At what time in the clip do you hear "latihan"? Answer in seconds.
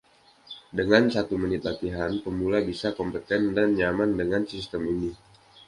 1.67-2.09